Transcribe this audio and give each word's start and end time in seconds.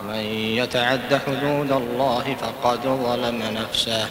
ومن 0.00 0.24
يتعد 0.60 1.20
حدود 1.26 1.72
الله 1.72 2.36
فقد 2.40 2.80
ظلم 2.82 3.42
نفسه. 3.62 4.06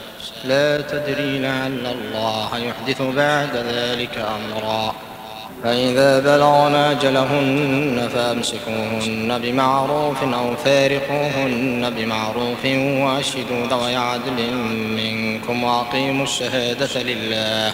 لا 0.46 0.82
تدري 0.82 1.40
لعل 1.40 1.86
الله 1.88 2.50
يحدث 2.58 3.02
بعد 3.02 3.56
ذلك 3.56 4.18
أمرا. 4.18 4.96
فإذا 5.64 6.20
بلغنا 6.20 6.92
أجلهن 6.92 8.10
فأمسكوهن 8.14 9.40
بمعروف 9.40 10.24
أو 10.24 10.56
فارقوهن 10.56 11.94
بمعروف 11.98 12.66
وأشهدوا 13.06 13.68
ذوي 13.70 13.96
عدل 13.96 14.54
منكم 14.98 15.64
وأقيموا 15.64 16.24
الشهادة 16.24 17.02
لله. 17.02 17.74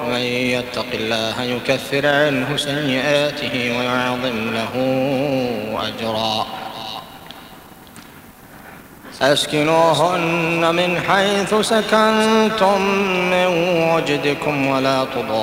ومن 0.00 0.20
يتق 0.54 0.86
الله 0.94 1.42
يكفر 1.42 2.06
عنه 2.06 2.56
سيئاته 2.56 3.78
ويعظم 3.78 4.54
له 4.54 4.74
أجرا. 5.88 6.46
أسكنوهن 9.22 10.74
من 10.74 11.00
حيث 11.08 11.54
سكنتم 11.54 12.80
من 13.30 13.46
وجدكم 13.94 14.66
ولا 14.66 15.04
تضاروهن 15.04 15.36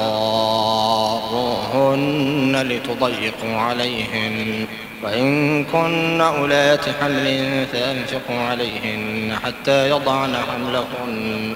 لتضيقوا 2.70 3.58
عليهن. 3.58 4.68
وإن 5.04 5.64
كن 5.66 6.22
أولات 6.22 6.86
حمل 7.02 7.66
فأنفقوا 7.74 8.42
عليهن 8.50 9.36
حتى 9.44 9.90
يضعن 9.90 10.36
حملهن 10.36 11.56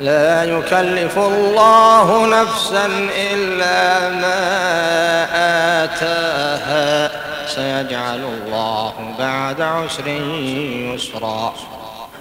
لا 0.00 0.44
يكلف 0.44 1.18
الله 1.18 2.26
نفسا 2.42 2.86
إلا 3.32 4.08
ما 4.08 4.44
آتاها. 5.84 7.10
سيجعل 7.48 8.24
الله 8.24 8.92
بعد 9.18 9.60
عسر 9.60 10.08
يسرا. 10.08 11.54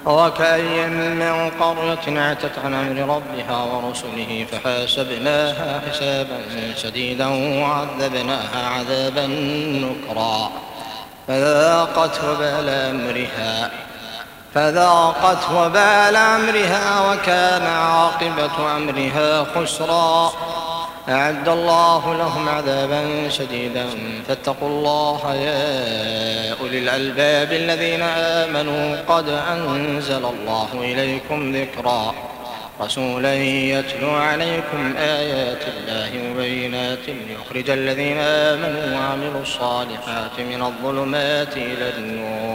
وكأي 0.05 0.87
من 0.87 1.51
قرية 1.59 2.19
عتت 2.21 2.51
عن 2.65 2.73
أمر 2.73 3.15
ربها 3.15 3.63
ورسله 3.63 4.45
فحاسبناها 4.51 5.81
حسابا 5.89 6.39
شديدا 6.77 7.27
وعذبناها 7.61 8.69
عذابا 8.69 9.27
نكرا. 9.27 10.51
فذاقت 11.27 12.23
وبال 12.23 12.69
أمرها. 12.69 13.71
فذاقت 14.55 15.51
وبال 15.55 16.15
أمرها 16.15 17.11
وكان 17.11 17.61
عاقبة 17.61 18.77
أمرها 18.77 19.43
خسرا. 19.55 20.33
أعد 21.09 21.49
الله 21.49 22.17
لهم 22.17 22.49
عذابا 22.49 23.29
شديدا. 23.29 23.85
فاتقوا 24.27 24.69
الله 24.69 25.35
يا 25.35 26.55
أولي 26.61 26.79
الألباب 26.79 27.51
الذين 27.51 28.01
آمنوا. 28.01 28.95
قد 29.07 29.29
أنزل 29.29 30.25
الله 30.25 30.67
إليكم 30.73 31.55
ذكرا. 31.55 32.13
رسولا 32.81 33.33
يتلو 33.35 34.09
عليكم 34.09 34.95
آيات 34.97 35.63
الله 35.77 36.09
مبينات 36.29 37.05
ليخرج 37.07 37.69
الذين 37.69 38.17
آمنوا 38.19 38.99
وعملوا 38.99 39.41
الصالحات 39.41 40.39
من 40.39 40.61
الظلمات 40.61 41.57
إلى 41.57 41.89
النور. 41.97 42.54